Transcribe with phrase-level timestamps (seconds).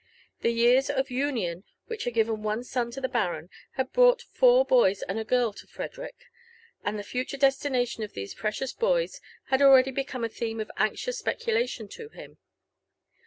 [0.39, 4.65] The years of union which had given one son to the baron, had brought four
[4.65, 6.15] boys and a girl to Frederick;
[6.83, 11.19] and the future destination of these precious boys liad already become a theme of anxious
[11.19, 12.39] speculation to him.